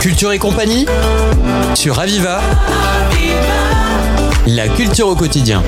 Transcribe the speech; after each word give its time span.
Culture 0.00 0.32
et 0.32 0.38
compagnie 0.38 0.86
sur 1.74 1.98
Aviva. 1.98 2.40
La 4.46 4.68
culture 4.68 5.08
au 5.08 5.14
quotidien. 5.16 5.62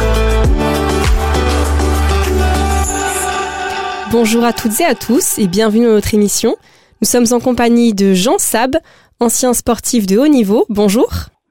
Bonjour 4.11 4.45
à 4.45 4.53
toutes 4.53 4.81
et 4.81 4.85
à 4.85 4.95
tous 4.95 5.39
et 5.39 5.47
bienvenue 5.47 5.87
dans 5.87 5.93
notre 5.93 6.15
émission. 6.15 6.57
Nous 7.01 7.09
sommes 7.09 7.27
en 7.33 7.41
compagnie 7.41 7.95
de 7.95 8.15
Jean 8.15 8.39
Sab, 8.39 8.77
ancien 9.21 9.53
sportif 9.55 10.07
de 10.07 10.19
haut 10.19 10.29
niveau. 10.29 10.65
Bonjour. 10.69 11.11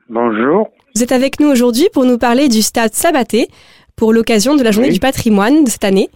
Bonjour. 0.09 0.69
Vous 0.95 1.03
êtes 1.03 1.11
avec 1.11 1.39
nous 1.39 1.47
aujourd'hui 1.49 1.87
pour 1.93 2.05
nous 2.05 2.17
parler 2.17 2.49
du 2.49 2.61
stade 2.61 2.93
Sabaté 2.93 3.47
pour 3.95 4.13
l'occasion 4.13 4.55
de 4.55 4.63
la 4.63 4.71
journée 4.71 4.87
Oui. 4.89 4.93
du 4.95 4.99
patrimoine 4.99 5.63
de 5.63 5.69
cette 5.69 5.83
année. 5.85 6.09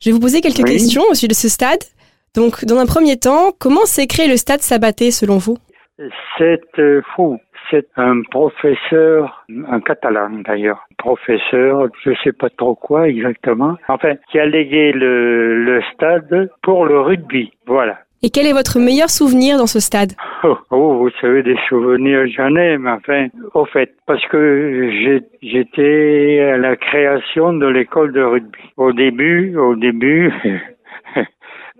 Je 0.00 0.06
vais 0.10 0.12
vous 0.12 0.20
poser 0.20 0.40
quelques 0.40 0.58
Oui. 0.64 0.72
questions 0.78 1.02
au 1.10 1.14
sujet 1.14 1.28
de 1.28 1.34
ce 1.34 1.48
stade. 1.48 1.80
Donc, 2.34 2.64
dans 2.66 2.76
un 2.78 2.86
premier 2.86 3.16
temps, 3.16 3.52
comment 3.58 3.86
s'est 3.86 4.06
créé 4.06 4.28
le 4.28 4.36
stade 4.36 4.62
Sabaté 4.62 5.10
selon 5.10 5.38
vous? 5.38 5.56
C'est 6.36 6.78
euh, 6.78 7.02
fou. 7.14 7.38
C'est 7.70 7.88
un 7.96 8.22
professeur, 8.30 9.44
un 9.68 9.80
catalan 9.80 10.30
d'ailleurs, 10.46 10.86
professeur, 10.96 11.88
je 12.02 12.12
sais 12.24 12.32
pas 12.32 12.48
trop 12.50 12.74
quoi 12.74 13.08
exactement, 13.08 13.76
enfin, 13.88 14.14
qui 14.30 14.38
a 14.38 14.46
légué 14.46 14.92
le, 14.92 15.64
le 15.64 15.82
stade 15.92 16.50
pour 16.62 16.86
le 16.86 17.00
rugby. 17.00 17.52
Voilà. 17.66 17.98
Et 18.20 18.30
quel 18.30 18.46
est 18.46 18.52
votre 18.52 18.80
meilleur 18.80 19.10
souvenir 19.10 19.58
dans 19.58 19.68
ce 19.68 19.78
stade? 19.78 20.12
Oh, 20.42 20.56
oh, 20.70 20.98
vous 20.98 21.10
savez, 21.20 21.44
des 21.44 21.56
souvenirs, 21.68 22.26
j'en 22.36 22.56
ai, 22.56 22.76
mais 22.76 22.90
enfin, 22.90 23.28
au 23.54 23.64
fait, 23.64 23.94
parce 24.06 24.24
que 24.26 24.90
j'étais 25.40 26.40
à 26.52 26.56
la 26.56 26.74
création 26.74 27.52
de 27.52 27.66
l'école 27.66 28.12
de 28.12 28.22
rugby. 28.22 28.58
Au 28.76 28.92
début, 28.92 29.56
au 29.56 29.76
début, 29.76 30.32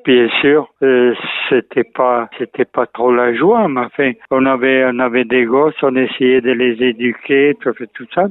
bien 0.08 0.28
sûr, 0.40 0.70
euh, 0.82 1.14
c'était 1.50 1.84
pas, 1.84 2.30
c'était 2.38 2.64
pas 2.64 2.86
trop 2.86 3.12
la 3.12 3.34
joie, 3.34 3.68
mais 3.68 4.16
on 4.30 4.46
avait, 4.46 4.82
on 4.86 4.98
avait 5.00 5.26
des 5.26 5.44
gosses, 5.44 5.74
on 5.82 5.94
essayait 5.96 6.40
de 6.40 6.50
les 6.52 6.82
éduquer, 6.82 7.54
tout, 7.60 7.74
tout 7.92 8.06
ça. 8.14 8.24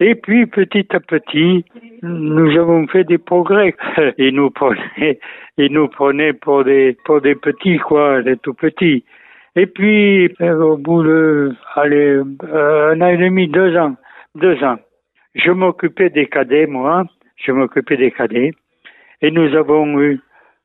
Et 0.00 0.14
puis, 0.14 0.46
petit 0.46 0.86
à 0.96 1.00
petit, 1.00 1.66
nous 2.02 2.58
avons 2.58 2.86
fait 2.86 3.04
des 3.04 3.18
progrès. 3.18 3.74
Ils 4.16 4.34
nous 4.34 4.48
prenaient, 4.48 5.18
ils 5.58 5.70
nous 5.70 5.88
prenaient 5.88 6.32
pour 6.32 6.64
des, 6.64 6.96
pour 7.04 7.20
des 7.20 7.34
petits, 7.34 7.76
quoi, 7.76 8.22
des 8.22 8.38
tout 8.38 8.54
petits. 8.54 9.04
Et 9.56 9.66
puis, 9.66 10.34
euh, 10.40 10.62
au 10.62 10.78
bout 10.78 11.02
de, 11.02 11.54
allez, 11.74 12.22
euh, 12.44 12.92
un 12.92 13.00
an 13.02 13.08
et 13.08 13.18
demi, 13.18 13.48
deux 13.48 13.76
ans, 13.76 13.96
deux 14.34 14.64
ans, 14.64 14.78
je 15.34 15.50
m'occupais 15.50 16.08
des 16.08 16.24
cadets, 16.24 16.66
moi, 16.66 17.04
je 17.36 17.52
m'occupais 17.52 17.98
des 17.98 18.12
cadets, 18.12 18.52
et 19.20 19.30
nous 19.30 19.54
avons 19.54 20.00
eu 20.00 20.20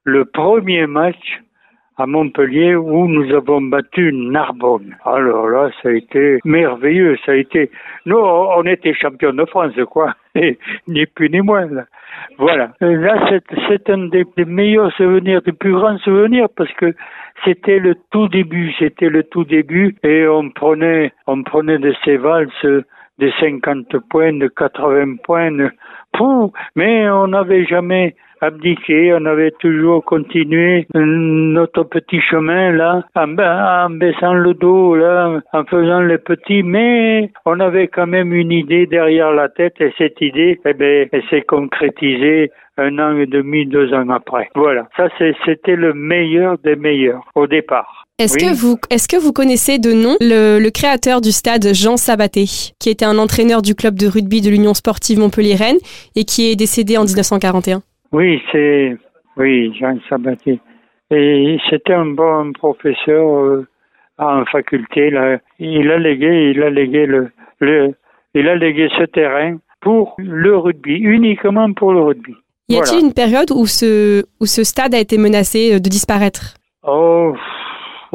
le 0.05 0.23
premier 0.25 0.87
match 0.87 1.41
à 1.97 2.05
Montpellier 2.05 2.75
où 2.75 3.07
nous 3.07 3.33
avons 3.33 3.61
battu 3.61 4.11
Narbonne. 4.13 4.95
Alors 5.05 5.47
là, 5.47 5.69
ça 5.81 5.89
a 5.89 5.93
été 5.93 6.39
merveilleux, 6.43 7.17
ça 7.25 7.31
a 7.31 7.35
été, 7.35 7.71
nous, 8.05 8.17
on 8.17 8.63
était 8.63 8.93
champions 8.93 9.33
de 9.33 9.45
France, 9.45 9.73
quoi, 9.89 10.13
ni 10.87 11.05
plus 11.05 11.29
ni 11.29 11.41
moins, 11.41 11.67
là. 11.67 11.85
Voilà. 12.37 12.71
Là, 12.81 13.29
c'est, 13.67 13.89
un 13.89 14.07
des, 14.07 14.25
meilleurs 14.45 14.91
souvenirs, 14.93 15.41
des 15.41 15.53
plus 15.53 15.73
grands 15.73 15.97
souvenirs, 15.99 16.47
parce 16.55 16.71
que 16.73 16.93
c'était 17.43 17.79
le 17.79 17.95
tout 18.11 18.27
début, 18.27 18.73
c'était 18.77 19.09
le 19.09 19.23
tout 19.23 19.45
début, 19.45 19.95
et 20.03 20.27
on 20.27 20.49
prenait, 20.49 21.13
on 21.27 21.43
prenait 21.43 21.77
de 21.77 21.93
ces 22.03 22.17
valses 22.17 22.49
de 22.63 23.31
50 23.39 23.97
points, 24.09 24.33
de 24.33 24.47
80 24.47 25.15
points, 25.23 25.69
Pouh, 26.17 26.51
mais 26.75 27.09
on 27.09 27.27
n'avait 27.27 27.65
jamais 27.65 28.15
abdiqué, 28.41 29.13
on 29.13 29.25
avait 29.25 29.51
toujours 29.59 30.03
continué 30.03 30.87
notre 30.93 31.83
petit 31.83 32.21
chemin 32.21 32.71
là, 32.71 33.03
en, 33.15 33.37
en 33.37 33.89
baissant 33.89 34.33
le 34.33 34.53
dos 34.53 34.95
là, 34.95 35.41
en 35.53 35.63
faisant 35.65 36.01
les 36.01 36.17
petits, 36.17 36.63
mais 36.63 37.31
on 37.45 37.59
avait 37.59 37.87
quand 37.87 38.07
même 38.07 38.33
une 38.33 38.51
idée 38.51 38.85
derrière 38.85 39.31
la 39.31 39.49
tête 39.49 39.75
et 39.79 39.93
cette 39.97 40.21
idée, 40.21 40.59
eh 40.65 40.73
ben, 40.73 41.09
s'est 41.29 41.41
concrétisée 41.41 42.51
un 42.77 42.99
an 42.99 43.17
et 43.17 43.25
demi, 43.25 43.65
deux 43.65 43.93
ans 43.93 44.09
après. 44.09 44.49
Voilà, 44.55 44.87
ça 44.97 45.07
c'était 45.45 45.75
le 45.75 45.93
meilleur 45.93 46.57
des 46.59 46.75
meilleurs 46.75 47.23
au 47.35 47.47
départ. 47.47 48.04
Est-ce 48.17 48.35
Oui. 48.35 48.39
que 48.49 48.55
vous 48.55 48.77
est-ce 48.89 49.09
que 49.09 49.17
vous 49.17 49.33
connaissez 49.33 49.77
de 49.77 49.91
nom 49.91 50.15
le, 50.21 50.57
le 50.59 50.69
créateur 50.69 51.19
du 51.19 51.31
stade 51.33 51.73
Jean 51.73 51.97
Sabaté, 51.97 52.45
qui 52.79 52.89
était 52.89 53.03
un 53.03 53.17
entraîneur 53.17 53.61
du 53.61 53.75
club 53.75 53.95
de 53.95 54.07
rugby 54.07 54.39
de 54.41 54.49
l'Union 54.49 54.73
sportive 54.73 55.19
Montpellier-Rennes 55.19 55.79
et 56.15 56.23
qui 56.23 56.49
est 56.49 56.55
décédé 56.55 56.97
en 56.97 57.03
1941 57.03 57.81
Oui, 58.13 58.41
c'est 58.53 58.95
oui, 59.35 59.73
Jean 59.77 59.97
Sabatier. 60.09 60.61
Et 61.11 61.57
c'était 61.69 61.93
un 61.93 62.05
bon 62.05 62.53
professeur 62.53 63.27
euh, 63.43 63.67
en 64.17 64.45
faculté. 64.45 65.09
Là. 65.09 65.39
Il 65.59 65.91
a 65.91 65.99
légué, 65.99 66.51
il 66.55 66.63
a 66.63 66.69
légué 66.69 67.05
le, 67.05 67.31
le, 67.59 67.95
il 68.33 68.47
a 68.47 68.55
légué 68.55 68.87
ce 68.97 69.03
terrain 69.03 69.57
pour 69.81 70.15
le 70.19 70.57
rugby, 70.57 70.93
uniquement 70.95 71.71
pour 71.73 71.91
le 71.91 72.01
rugby. 72.01 72.33
Y 72.69 72.77
a-t-il 72.77 72.91
Voilà. 72.93 73.07
une 73.07 73.13
période 73.13 73.51
où 73.51 73.67
ce 73.67 74.23
où 74.39 74.45
ce 74.45 74.63
stade 74.63 74.95
a 74.95 74.99
été 74.99 75.17
menacé 75.17 75.81
de 75.81 75.89
disparaître? 75.89 76.55
Oh, 76.81 77.33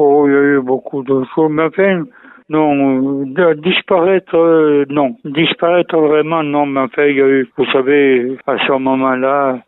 oh, 0.01 0.27
il 0.27 0.33
y 0.33 0.35
a 0.35 0.41
eu 0.41 0.61
beaucoup 0.61 1.03
de 1.03 1.23
choses. 1.33 1.51
Mais 1.51 1.63
enfin, 1.63 2.03
non, 2.49 3.23
disparaître, 3.55 4.35
euh, 4.35 4.85
non. 4.89 5.15
Disparaître 5.23 5.97
vraiment, 5.97 6.43
non. 6.43 6.65
Mais 6.65 6.81
enfin, 6.81 7.05
il 7.05 7.15
y 7.15 7.21
a 7.21 7.27
eu, 7.27 7.49
vous 7.57 7.65
savez, 7.71 8.37
à 8.45 8.57
ce 8.57 8.71
moment-là, 8.73 9.59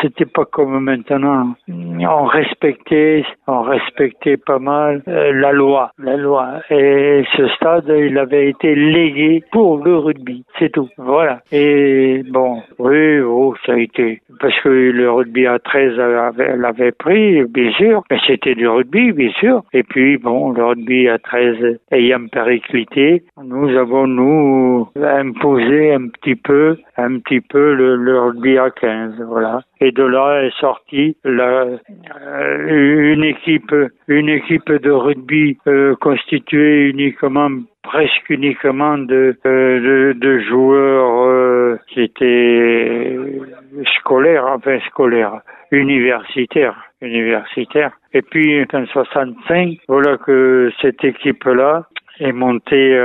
c'était 0.00 0.24
pas 0.26 0.44
comme 0.44 0.78
maintenant. 0.80 1.54
On 1.68 2.24
respectait, 2.24 3.24
on 3.46 3.62
respectait 3.62 4.36
pas 4.36 4.58
mal 4.58 5.02
euh, 5.08 5.32
la 5.32 5.52
loi, 5.52 5.90
la 5.98 6.16
loi. 6.16 6.60
Et 6.70 7.24
ce 7.36 7.46
stade, 7.48 7.88
il 7.96 8.16
avait 8.18 8.48
été 8.50 8.74
légué 8.74 9.42
pour 9.52 9.84
le 9.84 9.96
rugby, 9.96 10.44
c'est 10.58 10.70
tout. 10.72 10.88
Voilà. 10.98 11.40
Et 11.52 12.22
bon, 12.30 12.62
oui, 12.78 13.20
oh, 13.20 13.54
ça 13.66 13.72
a 13.72 13.78
été 13.78 14.20
parce 14.40 14.58
que 14.60 14.68
le 14.68 15.10
rugby 15.10 15.46
à 15.46 15.58
13 15.58 15.98
avait- 15.98 16.56
l'avait 16.56 16.92
pris, 16.92 17.44
bien 17.44 17.70
sûr, 17.72 18.02
mais 18.10 18.18
c'était 18.26 18.54
du 18.54 18.68
rugby, 18.68 19.12
bien 19.12 19.30
sûr. 19.40 19.62
Et 19.72 19.82
puis 19.82 20.16
bon, 20.18 20.50
le 20.52 20.64
rugby 20.64 21.08
à 21.08 21.18
13 21.18 21.78
ayant 21.92 22.26
périclité, 22.30 23.22
nous 23.42 23.68
avons 23.76 24.06
nous 24.06 24.88
imposé 25.02 25.92
un 25.94 26.08
petit 26.08 26.36
peu, 26.36 26.76
un 26.96 27.18
petit 27.18 27.40
peu 27.40 27.74
le, 27.74 27.96
le 27.96 28.20
rugby 28.20 28.58
à 28.58 28.70
15, 28.70 29.20
voilà. 29.28 29.60
Et 29.84 29.92
de 29.92 30.02
là 30.02 30.42
est 30.42 30.58
sortie 30.60 31.14
euh, 31.26 31.76
une 33.12 33.22
équipe, 33.22 33.74
une 34.08 34.30
équipe 34.30 34.72
de 34.72 34.90
rugby 34.90 35.58
euh, 35.66 35.94
constituée 35.96 36.88
uniquement 36.88 37.50
presque 37.82 38.30
uniquement 38.30 38.96
de, 38.96 39.36
euh, 39.44 40.14
de, 40.14 40.38
joueurs 40.38 41.78
qui 41.88 42.00
étaient 42.00 43.18
scolaires, 43.98 44.46
enfin 44.46 44.78
scolaires, 44.88 45.42
universitaires, 45.70 46.82
universitaires. 47.02 47.92
Et 48.14 48.22
puis 48.22 48.64
en 48.72 48.86
65, 48.86 49.80
voilà 49.86 50.16
que 50.16 50.72
cette 50.80 51.04
équipe-là 51.04 51.84
est 52.20 52.32
montée 52.32 52.98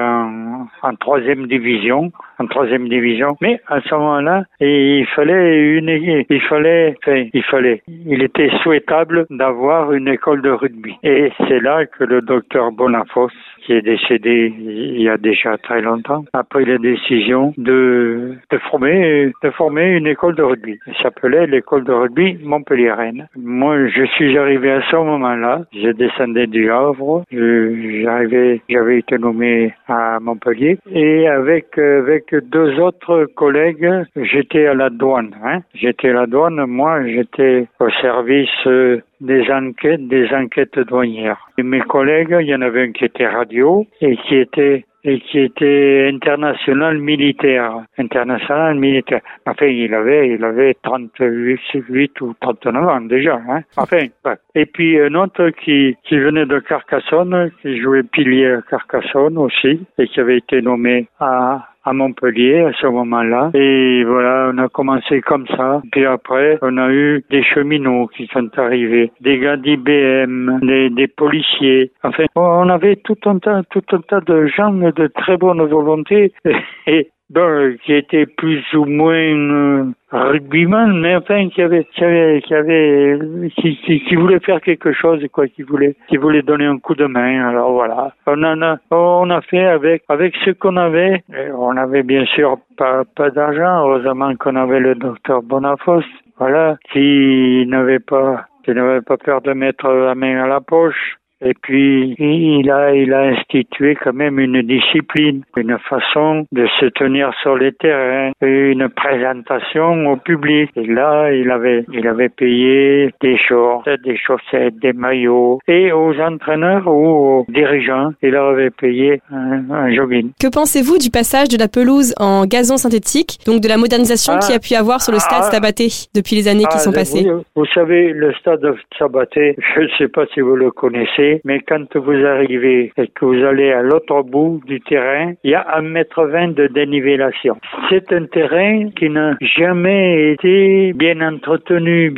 en 0.82 0.96
troisième 0.96 1.48
division, 1.48 2.14
en 2.40 2.48
troisième 2.48 2.88
division. 2.88 3.36
Mais 3.42 3.60
à 3.68 3.82
ce 3.82 3.94
moment-là, 3.96 4.44
il 4.60 5.06
fallait 5.16 5.60
une, 5.78 5.90
il 6.30 6.42
fallait, 6.42 6.96
enfin, 7.04 7.26
il 7.34 7.44
fallait, 7.44 7.82
il 7.88 8.24
était 8.24 8.50
souhaitable 8.64 9.26
d'avoir 9.30 9.94
une 9.94 10.08
école 10.08 10.42
de 10.42 10.50
rugby. 10.50 10.96
Et 11.04 11.32
c'est 11.48 11.60
là 11.62 11.86
que 11.86 12.04
le 12.04 12.22
docteur 12.22 12.72
Bonafos, 12.72 13.30
qui 13.66 13.74
est 13.74 13.82
décédé 13.82 14.54
il 14.58 15.02
y 15.02 15.10
a 15.10 15.18
déjà 15.18 15.58
très 15.58 15.82
longtemps, 15.82 16.24
a 16.34 16.44
pris 16.44 16.66
la 16.66 16.78
décision 16.78 17.54
de, 17.58 18.36
former, 18.70 19.32
de 19.44 19.50
former 19.52 19.92
une 19.98 20.08
école 20.08 20.36
de 20.36 20.44
rugby. 20.44 20.80
Elle 20.88 20.96
s'appelait 20.96 21.46
l'école 21.48 21.84
de 21.84 21.92
rugby 21.92 22.38
Montpellier-Rennes. 22.44 23.28
Moi, 23.38 23.88
je 23.88 24.04
suis 24.06 24.38
arrivé 24.38 24.72
à 24.72 24.82
ce 24.90 24.96
moment-là. 24.96 25.62
Je 25.74 25.90
descendais 25.90 26.48
du 26.48 26.72
Havre. 26.72 27.24
Je- 27.32 28.00
J'arrivais, 28.04 28.62
j'avais 28.70 29.00
été 29.00 29.18
nommé 29.18 29.74
à 29.88 30.20
Montpellier. 30.20 30.78
Et 30.92 31.28
avec, 31.28 31.78
euh, 31.78 32.02
deux 32.36 32.80
autres 32.80 33.26
collègues, 33.36 33.90
j'étais 34.16 34.66
à 34.68 34.74
la 34.74 34.90
douane. 34.90 35.36
Hein. 35.44 35.60
J'étais 35.74 36.10
à 36.10 36.14
la 36.14 36.26
douane. 36.26 36.66
Moi, 36.66 37.08
j'étais 37.08 37.68
au 37.80 37.90
service 38.02 38.50
euh, 38.68 39.02
des 39.22 39.50
enquêtes, 39.52 40.08
des 40.08 40.28
enquêtes 40.34 40.80
douanières. 40.80 41.50
Et 41.58 41.64
mes 41.64 41.82
collègues, 41.82 42.36
il 42.40 42.48
y 42.48 42.56
en 42.56 42.62
avait 42.62 42.84
un 42.84 42.92
qui 42.92 43.06
était 43.06 43.28
radio 43.28 43.86
et 44.02 44.18
qui 44.18 44.36
était 44.36 44.86
et 45.04 45.20
qui 45.22 45.40
était 45.40 46.10
international 46.14 46.98
militaire, 46.98 47.86
international 47.98 48.76
militaire. 48.76 49.22
Enfin, 49.46 49.68
il 49.68 49.94
avait, 49.94 50.30
il 50.30 50.44
avait 50.44 50.76
38 50.84 52.22
ou 52.22 52.34
39 52.42 52.88
ans 52.88 53.02
déjà. 53.02 53.40
Hein. 53.48 53.62
Enfin, 53.78 54.08
ouais. 54.26 54.36
et 54.56 54.66
puis 54.66 55.00
un 55.00 55.14
autre 55.16 55.50
qui, 55.64 55.96
qui 56.04 56.18
venait 56.18 56.46
de 56.46 56.60
Carcassonne, 56.60 57.52
qui 57.62 57.80
jouait 57.80 58.04
pilier 58.04 58.52
à 58.52 58.62
Carcassonne 58.70 59.38
aussi, 59.38 59.86
et 59.98 60.08
qui 60.08 60.20
avait 60.20 60.38
été 60.38 60.62
nommé 60.62 61.08
à, 61.20 61.70
à 61.90 61.94
Montpellier 61.94 62.60
à 62.62 62.72
ce 62.80 62.88
moment-là. 62.88 63.52
Et 63.54 64.04
voilà, 64.04 64.52
on 64.54 64.58
a 64.60 64.70
commencé 64.70 65.22
comme 65.22 65.48
ça. 65.48 65.82
Puis 65.92 66.06
après, 66.06 66.60
on 66.62 66.78
a 66.78 66.92
eu 66.92 67.24
des 67.30 67.44
cheminots 67.44 68.08
qui 68.16 68.28
sont 68.28 68.50
arrivés, 68.58 69.12
des 69.22 69.40
gars 69.40 69.58
d'IBM, 69.58 70.60
des, 70.62 70.90
des 70.90 71.08
policiers. 71.08 71.92
Enfin, 72.04 72.26
on 72.36 72.70
avait 72.70 72.98
tout 72.98 73.18
un 73.26 73.40
tas, 73.40 73.64
tout 73.72 73.84
un 73.92 74.02
tas 74.02 74.22
de 74.22 74.48
gens 74.48 74.72
de 74.72 75.08
très 75.08 75.38
bonne 75.38 75.62
volonté 75.64 76.32
et 76.88 77.10
bon, 77.30 77.76
qui 77.84 77.94
étaient 77.94 78.26
plus 78.26 78.64
ou 78.74 78.86
moins 78.86 79.92
rugbyman, 80.12 81.00
mais 81.00 81.16
enfin 81.16 81.50
qui 81.50 81.62
avait, 81.62 81.86
qui 81.94 82.04
avait, 82.04 82.42
qui 82.42 82.54
avait, 82.54 83.20
qui, 83.56 83.78
qui, 83.78 84.04
qui, 84.04 84.16
voulait 84.16 84.40
faire 84.40 84.62
quelque 84.62 84.92
chose, 84.92 85.24
quoi, 85.32 85.48
qui 85.48 85.64
voulait, 85.64 85.96
qui 86.08 86.18
voulait 86.18 86.42
donner 86.42 86.66
un 86.66 86.80
coup 86.80 86.96
de 86.96 87.06
main. 87.06 87.48
Alors 87.48 87.72
voilà, 87.72 88.14
on 88.26 88.44
en 88.44 88.62
a, 88.62 88.78
on 88.92 89.30
a 89.30 89.42
fait 89.42 89.66
avec, 89.66 90.04
avec 90.10 90.36
ce 90.44 90.52
qu'on 90.52 90.78
avait. 90.78 91.24
Et 91.34 91.52
on 91.56 91.78
avait 91.78 92.04
bien 92.04 92.26
sûr 92.26 92.58
pas, 92.78 93.04
pas 93.16 93.30
d'argent. 93.30 93.88
Heureusement 93.88 94.36
qu'on 94.36 94.56
avait 94.56 94.80
le 94.80 94.96
docteur 94.96 95.44
Bonafos, 95.44 96.04
voilà, 96.38 96.78
qui 96.92 97.66
n'avait 97.68 98.00
pas, 98.00 98.46
qui 98.64 98.72
n'avait 98.72 99.02
pas 99.02 99.18
peur 99.18 99.42
de 99.42 99.54
mettre 99.54 99.88
la 99.88 100.16
main 100.16 100.44
à 100.44 100.48
la 100.48 100.62
poche. 100.62 101.19
Et 101.42 101.54
puis, 101.62 102.16
il 102.20 102.70
a, 102.70 102.94
il 102.94 103.14
a 103.14 103.22
institué 103.30 103.96
quand 103.96 104.14
même 104.14 104.40
une 104.40 104.62
discipline, 104.62 105.44
une 105.56 105.78
façon 105.90 106.46
de 106.52 106.68
se 106.80 106.86
tenir 106.88 107.32
sur 107.42 107.56
les 107.58 107.72
terrains, 107.74 108.32
une 108.42 108.90
présentation 108.90 110.08
au 110.12 110.18
public. 110.18 110.70
Et 110.76 110.86
là, 110.86 111.32
il 111.32 111.50
avait, 111.52 111.86
il 111.94 112.08
avait 112.08 112.30
payé 112.30 113.14
des 113.22 113.38
shorts, 113.38 113.84
des 114.04 114.18
chaussettes, 114.18 114.78
des 114.80 114.94
maillots. 114.94 115.60
Et 115.68 115.92
aux 115.92 116.14
entraîneurs 116.20 116.88
ou 116.88 117.08
aux 117.08 117.46
dirigeants, 117.50 118.12
il 118.22 118.32
leur 118.32 118.50
avait 118.50 118.70
payé 118.72 119.22
un, 119.32 119.70
un 119.72 119.94
jogging. 119.94 120.32
Que 120.40 120.48
pensez-vous 120.52 120.98
du 120.98 121.10
passage 121.10 121.48
de 121.50 121.58
la 121.58 121.68
pelouse 121.68 122.14
en 122.20 122.46
gazon 122.46 122.78
synthétique, 122.78 123.38
donc 123.46 123.62
de 123.62 123.68
la 123.68 123.78
modernisation 123.78 124.34
Ah. 124.36 124.40
qu'il 124.40 124.54
y 124.54 124.58
a 124.58 124.60
pu 124.60 124.74
avoir 124.76 125.02
sur 125.02 125.14
le 125.14 125.20
stade 125.20 125.44
Ah. 125.44 125.52
Sabaté 125.52 125.88
depuis 126.16 126.36
les 126.36 126.48
années 126.48 126.64
qui 126.64 126.76
Ah, 126.76 126.80
sont 126.80 126.92
passées? 126.92 127.24
Vous, 127.30 127.44
vous 127.56 127.66
savez, 127.74 128.12
le 128.14 128.34
stade 128.34 128.62
de 128.62 128.76
Sabaté, 128.98 129.56
je 129.76 129.82
ne 129.82 129.88
sais 129.98 130.08
pas 130.08 130.26
si 130.34 130.42
vous 130.42 130.56
le 130.56 130.72
connaissez, 130.72 131.29
mais 131.44 131.60
quand 131.68 131.96
vous 131.96 132.26
arrivez 132.26 132.92
et 132.98 133.08
que 133.08 133.26
vous 133.26 133.44
allez 133.44 133.72
à 133.72 133.82
l'autre 133.82 134.22
bout 134.24 134.62
du 134.66 134.80
terrain, 134.82 135.34
il 135.44 135.52
y 135.52 135.56
a 135.56 135.66
un 135.76 135.82
mètre 135.82 136.24
vingt 136.26 136.54
de 136.54 136.68
dénivellation. 136.68 137.58
C'est 137.90 138.12
un 138.14 138.26
terrain 138.26 138.90
qui 138.98 139.10
n'a 139.10 139.36
jamais 139.42 140.34
été 140.34 140.94
bien 140.94 141.22
entretenu. 141.22 142.14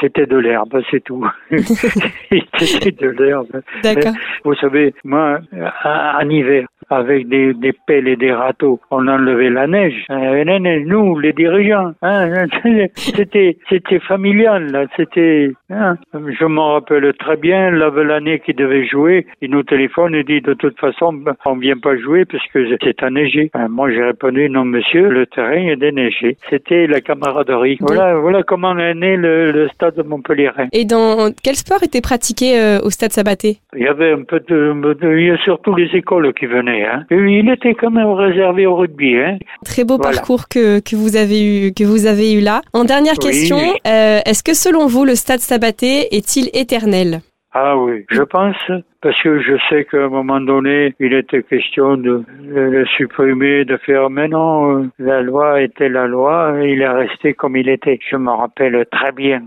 C'était 0.00 0.26
de 0.26 0.36
l'herbe, 0.36 0.80
c'est 0.90 1.04
tout. 1.04 1.26
C'était 2.58 2.92
de 2.92 3.08
l'herbe. 3.08 3.62
D'accord. 3.82 4.12
Vous 4.44 4.54
savez, 4.54 4.94
moi, 5.04 5.38
en 5.84 6.28
hiver, 6.28 6.66
avec 6.92 7.28
des, 7.28 7.54
des 7.54 7.72
pelles 7.86 8.08
et 8.08 8.16
des 8.16 8.32
râteaux, 8.32 8.80
on 8.90 9.06
enlevait 9.08 9.50
la 9.50 9.66
neige. 9.66 10.04
Euh, 10.10 10.44
la 10.44 10.58
neige, 10.58 10.84
nous, 10.86 11.18
les 11.18 11.32
dirigeants, 11.32 11.92
hein, 12.02 12.46
c'était, 12.96 13.56
c'était 13.68 14.00
familial, 14.00 14.70
là, 14.72 14.84
c'était, 14.96 15.52
hein. 15.70 15.96
je 16.14 16.44
m'en 16.44 16.74
rappelle 16.74 17.12
très 17.18 17.36
bien, 17.36 17.70
la- 17.70 17.90
l'année 18.02 18.40
qui 18.44 18.54
devait 18.54 18.86
jouer, 18.86 19.26
il 19.40 19.50
nous 19.50 19.62
téléphone 19.62 20.14
et 20.14 20.24
dit, 20.24 20.40
de 20.40 20.54
toute 20.54 20.78
façon, 20.78 21.22
on 21.44 21.56
vient 21.56 21.76
pas 21.78 21.96
jouer 21.96 22.24
parce 22.24 22.44
que 22.52 22.60
c'est 22.82 23.02
enneigé. 23.02 23.50
Moi, 23.70 23.90
j'ai 23.90 24.02
répondu, 24.02 24.48
non, 24.50 24.64
monsieur, 24.64 25.08
le 25.08 25.26
terrain 25.26 25.52
est 25.72 25.76
déneigé. 25.76 26.36
C'était 26.50 26.86
la 26.86 27.00
camaraderie. 27.00 27.78
Voilà, 27.80 28.14
voilà 28.16 28.42
comment 28.42 28.76
est 28.78 28.94
né 28.94 29.16
le, 29.16 29.50
le 29.52 29.68
stade 29.68 29.96
de 29.96 30.02
Montpellier. 30.02 30.50
Et 30.72 30.84
dans 30.84 31.30
quel 31.42 31.54
sport 31.54 31.82
était 31.82 32.00
pratiqué 32.00 32.58
euh, 32.58 32.78
au 32.84 32.90
stade 32.90 33.12
Sabaté? 33.12 33.58
Il 33.76 33.82
y 33.82 33.88
avait 33.88 34.12
un 34.12 34.22
peu 34.24 34.40
de, 34.40 34.94
de- 34.94 35.16
il 35.18 35.26
y 35.26 35.30
a 35.30 35.36
surtout 35.38 35.74
les 35.74 35.88
écoles 35.94 36.32
qui 36.34 36.46
venaient. 36.46 36.81
Hein. 36.84 37.04
Il 37.10 37.48
était 37.50 37.74
quand 37.74 37.90
même 37.90 38.10
réservé 38.10 38.66
au 38.66 38.76
rugby. 38.76 39.16
Hein. 39.16 39.38
Très 39.64 39.84
beau 39.84 39.96
Voilà. 39.96 40.16
parcours 40.16 40.48
que, 40.48 40.80
que 40.80 40.96
vous 40.96 41.16
avez 41.16 41.42
eu 41.68 41.72
que 41.72 41.84
vous 41.84 42.06
avez 42.06 42.32
eu 42.32 42.40
là. 42.40 42.60
En 42.72 42.84
dernière 42.84 43.14
Oui. 43.22 43.30
question, 43.30 43.58
euh, 43.86 44.20
est-ce 44.24 44.42
que 44.42 44.54
selon 44.54 44.86
vous 44.86 45.04
le 45.04 45.14
stade 45.14 45.40
Sabaté 45.40 46.14
est-il 46.16 46.50
éternel? 46.54 47.20
Ah 47.54 47.76
oui, 47.76 48.06
je 48.08 48.22
pense, 48.22 48.56
parce 49.02 49.20
que 49.22 49.38
je 49.40 49.58
sais 49.68 49.84
qu'à 49.84 50.04
un 50.04 50.08
moment 50.08 50.40
donné, 50.40 50.94
il 50.98 51.12
était 51.12 51.42
question 51.42 51.98
de, 51.98 52.24
le 52.46 52.86
supprimer, 52.96 53.66
de 53.66 53.76
faire, 53.76 54.08
mais 54.08 54.26
non, 54.26 54.78
euh, 54.78 54.88
la 54.98 55.20
loi 55.20 55.60
était 55.60 55.90
la 55.90 56.06
loi, 56.06 56.54
il 56.62 56.80
est 56.80 56.88
resté 56.88 57.34
comme 57.34 57.56
il 57.56 57.68
était. 57.68 57.98
Je 58.10 58.16
me 58.16 58.30
rappelle 58.30 58.86
très 58.90 59.12
bien. 59.12 59.42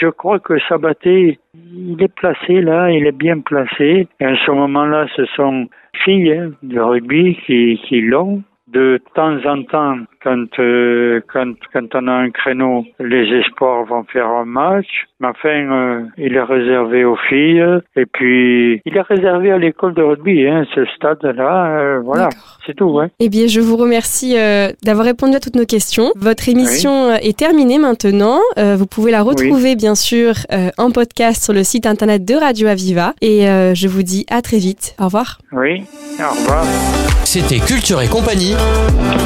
Je 0.00 0.08
crois 0.08 0.40
que 0.40 0.58
Sabaté, 0.68 1.38
il 1.54 2.02
est 2.02 2.12
placé 2.12 2.60
là, 2.60 2.90
il 2.90 3.06
est 3.06 3.16
bien 3.16 3.38
placé. 3.38 4.08
Et 4.18 4.24
à 4.24 4.34
ce 4.44 4.50
moment-là, 4.50 5.06
ce 5.14 5.24
sont 5.26 5.68
filles 6.04 6.32
hein, 6.32 6.50
de 6.64 6.80
rugby 6.80 7.38
qui, 7.46 7.80
qui 7.86 8.00
l'ont. 8.00 8.42
De 8.66 9.00
temps 9.14 9.38
en 9.46 9.62
temps, 9.62 9.98
quand, 10.24 10.46
euh, 10.58 11.20
quand, 11.32 11.52
quand 11.72 11.94
on 11.94 12.08
a 12.08 12.12
un 12.12 12.30
créneau, 12.30 12.84
les 12.98 13.26
espoirs 13.40 13.84
vont 13.84 14.04
faire 14.12 14.26
un 14.26 14.46
match. 14.46 14.86
Mais 15.20 15.28
enfin, 15.28 15.48
euh, 15.50 16.02
il 16.18 16.34
est 16.34 16.42
réservé 16.42 17.04
aux 17.04 17.16
filles. 17.28 17.64
Et 17.96 18.06
puis, 18.06 18.80
il 18.84 18.96
est 18.96 19.00
réservé 19.02 19.52
à 19.52 19.58
l'école 19.58 19.94
de 19.94 20.02
rugby, 20.02 20.46
hein, 20.48 20.64
ce 20.74 20.84
stade-là. 20.96 21.66
euh, 21.78 22.00
voilà, 22.04 22.30
c'est 22.66 22.74
tout. 22.74 22.98
Hein. 22.98 23.08
Eh 23.20 23.28
bien, 23.28 23.46
je 23.46 23.60
vous 23.60 23.76
remercie 23.76 24.36
euh, 24.36 24.68
d'avoir 24.82 25.06
répondu 25.06 25.36
à 25.36 25.40
toutes 25.40 25.56
nos 25.56 25.66
questions. 25.66 26.10
Votre 26.16 26.48
émission 26.48 27.10
euh, 27.10 27.16
est 27.22 27.38
terminée 27.38 27.78
maintenant. 27.78 28.40
Euh, 28.58 28.74
vous 28.76 28.86
pouvez 28.86 29.12
la 29.12 29.22
retrouver, 29.22 29.76
bien 29.76 29.94
sûr, 29.94 30.34
euh, 30.52 30.70
en 30.78 30.90
podcast 30.90 31.44
sur 31.44 31.52
le 31.52 31.62
site 31.62 31.86
internet 31.86 32.24
de 32.24 32.34
Radio 32.34 32.68
Aviva. 32.68 33.12
Et 33.20 33.48
euh, 33.48 33.74
je 33.74 33.88
vous 33.88 34.02
dis 34.02 34.24
à 34.30 34.42
très 34.42 34.58
vite. 34.58 34.94
Au 34.98 35.04
revoir. 35.04 35.38
Oui, 35.52 35.84
au 36.18 36.30
revoir. 36.34 36.64
C'était 37.24 37.58
Culture 37.58 38.00
et 38.02 38.08
compagnie 38.08 38.54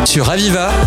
sur 0.04 0.30
Aviva. 0.30 0.68